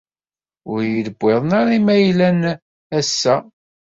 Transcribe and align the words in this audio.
Ur 0.71 0.79
yi-d-wwiḍen 0.91 1.51
ara 1.59 1.71
Imaylen 1.79 2.39
ass-a. 2.99 3.35